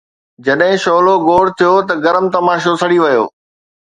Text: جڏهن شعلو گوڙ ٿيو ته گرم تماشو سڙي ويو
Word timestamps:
جڏهن 0.45 0.73
شعلو 0.83 1.13
گوڙ 1.27 1.43
ٿيو 1.57 1.73
ته 1.87 1.93
گرم 2.05 2.25
تماشو 2.35 2.71
سڙي 2.81 2.99
ويو 3.03 3.23